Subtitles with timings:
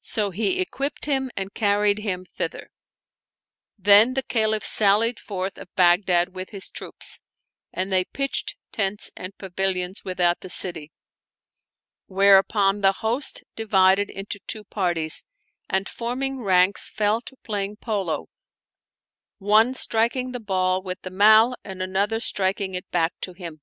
[0.00, 2.72] So he equipped him and carried him thither.
[3.78, 7.20] Then the Caliph sallied forth of Baghdad with his troops,
[7.72, 10.90] and they pitched tents and pavilions without the city;
[12.06, 15.24] whereupon the host divided into two parties,
[15.68, 18.26] and forming ranks fell to playing Polo,
[19.38, 23.60] one striking the ball with the mall, and another striking it back to him.